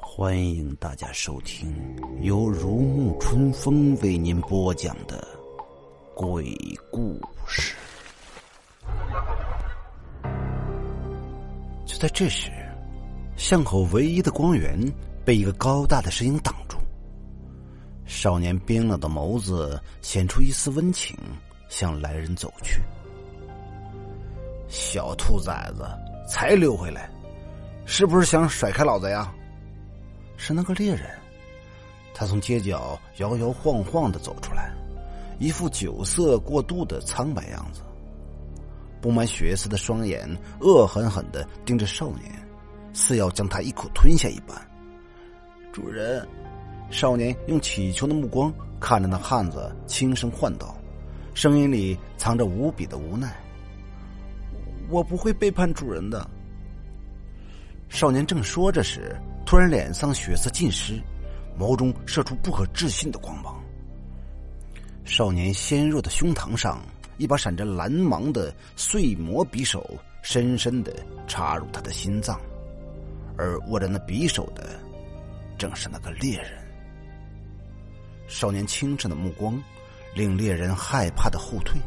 [0.00, 1.74] 欢迎大家收听
[2.20, 5.26] 由如沐春风为您播讲的
[6.14, 6.56] 鬼
[6.90, 7.74] 故事。
[11.86, 12.50] 就在这时，
[13.36, 14.78] 巷口唯一的光源
[15.24, 16.54] 被一个高大的身影挡。
[18.22, 21.18] 少年冰冷的眸子显出一丝温情，
[21.68, 22.80] 向来人走去。
[24.68, 25.84] 小兔崽子，
[26.28, 27.10] 才溜回来，
[27.84, 29.34] 是不是想甩开老子呀？
[30.36, 31.10] 是那个猎人，
[32.14, 34.72] 他从街角摇摇晃晃的走出来，
[35.40, 37.80] 一副酒色过度的苍白样子，
[39.00, 40.30] 布满血丝的双眼
[40.60, 42.32] 恶狠狠的盯着少年，
[42.92, 44.56] 似要将他一口吞下一般。
[45.72, 46.24] 主人，
[46.92, 50.76] 少年用乞求的目光看着那汉子，轻声唤道，
[51.32, 53.34] 声音里藏着无比的无奈
[54.90, 56.28] ：“我不会背叛主人的。”
[57.88, 59.16] 少年正说着时。
[59.44, 60.98] 突然，脸上血色尽失，
[61.58, 63.60] 眸中射出不可置信的光芒。
[65.04, 66.80] 少年纤弱的胸膛上，
[67.18, 70.94] 一把闪着蓝芒的碎魔匕首深深的
[71.26, 72.40] 插入他的心脏，
[73.36, 74.80] 而握着那匕首的，
[75.58, 76.71] 正是那个猎人。
[78.32, 79.62] 少年清澈的目光，
[80.14, 81.78] 令猎人害怕的后退。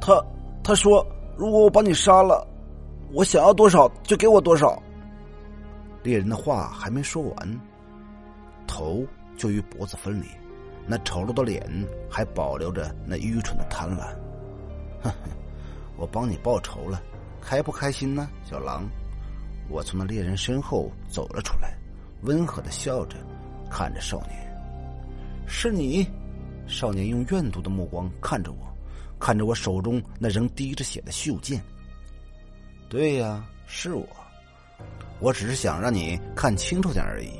[0.00, 0.24] 他
[0.64, 2.46] 他说：“如果我把你杀了，
[3.12, 4.82] 我想要多少就给我多少。”
[6.02, 7.60] 猎人的话还没说完，
[8.66, 9.04] 头
[9.36, 10.26] 就与脖子分离，
[10.86, 11.62] 那丑陋的脸
[12.10, 14.06] 还保留着那愚蠢的贪婪。
[15.02, 15.30] 哼哼，
[15.98, 17.00] 我帮你报仇了，
[17.42, 18.88] 开不开心呢，小狼？
[19.68, 21.76] 我从那猎人身后走了出来，
[22.22, 23.18] 温和的笑着，
[23.70, 24.51] 看着少年。
[25.54, 26.08] 是你？
[26.66, 28.56] 少年用怨毒的目光看着我，
[29.20, 31.62] 看着我手中那仍滴着血的袖剑。
[32.88, 34.04] 对呀，是我。
[35.20, 37.30] 我只是想让你看清楚点而已，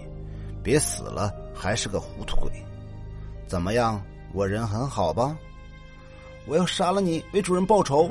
[0.63, 2.53] 别死了还是个糊涂鬼。
[3.49, 4.01] 怎么样，
[4.35, 5.35] 我人很好吧？
[6.47, 8.11] 我要杀了你，为主人报仇！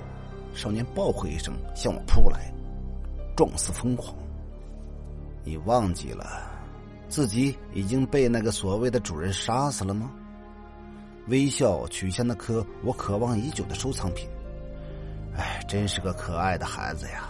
[0.56, 2.52] 少年暴喝一声，向我扑来，
[3.38, 4.16] 状似疯狂。
[5.44, 6.51] 你忘记了，
[7.12, 10.10] 自己已经被那个所谓的主人杀死了吗？
[11.28, 14.30] 微笑取下那颗我渴望已久的收藏品。
[15.36, 17.30] 哎，真是个可爱的孩子呀。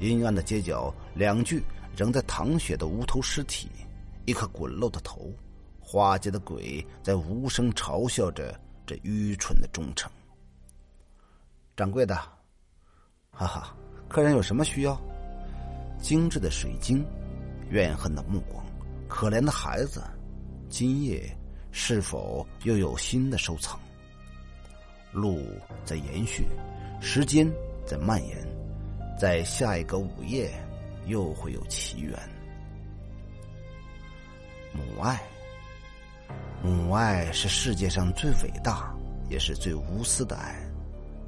[0.00, 1.62] 阴暗的街角，两具
[1.94, 3.68] 仍在淌血的无头尸体，
[4.24, 5.30] 一颗滚漏的头，
[5.78, 10.10] 花街的鬼在无声嘲笑着这愚蠢的忠诚。
[11.76, 12.16] 掌柜的，
[13.30, 13.76] 哈哈，
[14.08, 14.98] 客人有什么需要？
[16.00, 17.04] 精致的水晶，
[17.70, 18.64] 怨恨的目光，
[19.08, 20.02] 可怜的孩子，
[20.68, 21.22] 今夜
[21.70, 23.78] 是否又有新的收藏？
[25.12, 25.42] 路
[25.84, 26.46] 在延续，
[27.00, 27.50] 时间
[27.86, 28.36] 在蔓延。
[29.18, 30.48] 在下一个午夜，
[31.06, 32.16] 又会有奇缘。
[34.72, 35.20] 母爱，
[36.62, 38.94] 母爱是世界上最伟大
[39.28, 40.56] 也是最无私的爱，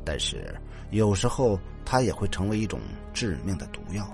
[0.05, 0.55] 但是
[0.91, 2.79] 有时候它也会成为一种
[3.13, 4.09] 致命的毒药。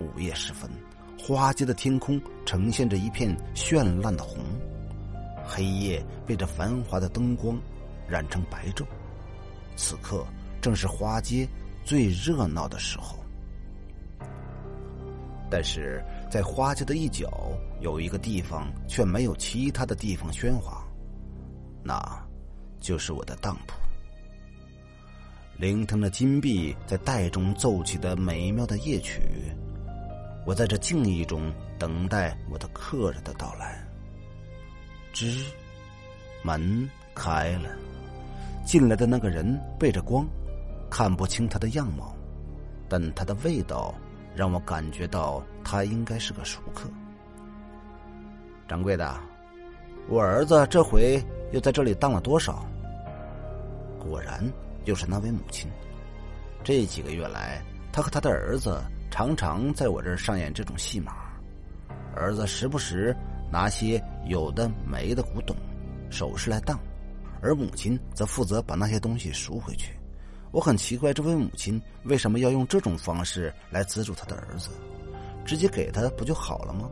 [0.00, 0.70] 午夜时分，
[1.18, 4.38] 花街的天空呈现着一片绚烂的红，
[5.44, 7.58] 黑夜被这繁华的灯光
[8.08, 8.84] 染成白昼。
[9.76, 10.26] 此刻
[10.60, 11.48] 正是花街。
[11.84, 13.16] 最热闹的时候，
[15.48, 20.84] 但是在花街的一角有一个地方却没有其他的地方喧哗，
[21.84, 21.96] 那
[22.80, 23.74] 就是我的当铺。
[25.56, 29.22] 聆听着金币在袋中奏起的美妙的夜曲，
[30.46, 33.84] 我在这静谧中等待我的客人的到来。
[35.12, 35.44] 吱，
[36.42, 37.68] 门开了，
[38.64, 40.26] 进来的那个人背着光。
[40.88, 42.14] 看不清他的样貌，
[42.88, 43.92] 但他的味道
[44.36, 46.88] 让我感觉到他应该是个熟客。
[48.68, 49.18] 掌柜的，
[50.08, 52.64] 我儿子这回又在这里当了多少？
[53.98, 54.40] 果然
[54.84, 55.68] 又是那位母亲。
[56.62, 57.60] 这几个月来，
[57.92, 58.80] 他和他的儿子
[59.16, 61.32] 常常在我这儿上演这种戏码。
[62.14, 63.16] 儿子时不时
[63.50, 65.56] 拿些有的没的古董、
[66.10, 66.78] 首饰来当，
[67.40, 69.94] 而母亲则负责把那些东西赎回去。
[70.50, 74.68] 我很奇怪，这位母亲为什么要用这种方式来资助他的儿子？
[75.46, 76.90] 直接给他不就好了吗？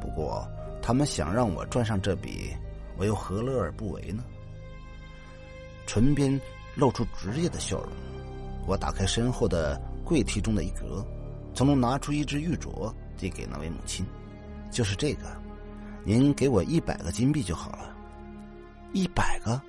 [0.00, 0.48] 不过
[0.80, 2.54] 他们想让我赚上这笔，
[2.96, 4.22] 我又何乐而不为呢？
[5.88, 6.40] 唇边
[6.76, 7.88] 露出职业的笑容，
[8.64, 11.04] 我打开身后的柜屉中的一格，
[11.58, 14.06] 从中拿出一只玉镯，递给那位母亲。
[14.70, 15.24] 就是这个，
[16.04, 17.96] 您给我一百个金币就好了。
[18.92, 19.60] 一百个，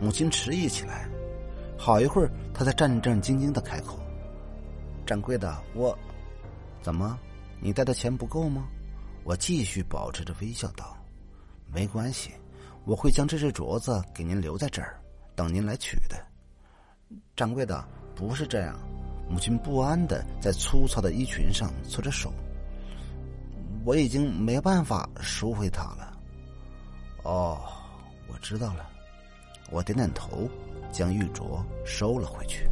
[0.00, 1.08] 母亲迟疑起来，
[1.78, 4.00] 好一会儿，她才战战兢兢的开口
[5.06, 5.96] ：“掌柜的，我
[6.82, 7.16] 怎么？
[7.60, 8.66] 你带的钱不够吗？”
[9.22, 10.96] 我继续保持着微笑道
[11.72, 12.32] ：“没关系，
[12.84, 15.00] 我会将这只镯子给您留在这儿，
[15.36, 16.16] 等您来取的。”
[17.36, 17.86] 掌柜的，
[18.16, 18.76] 不是这样。
[19.30, 22.32] 母亲不安的在粗糙的衣裙上搓着手。
[23.84, 26.18] 我已经没办法赎回它了。
[27.22, 27.60] 哦，
[28.26, 28.90] 我知道了。
[29.70, 30.48] 我点点头，
[30.92, 32.68] 将玉镯收了回去。